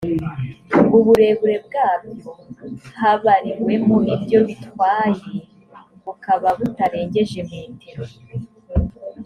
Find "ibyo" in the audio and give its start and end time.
4.15-4.39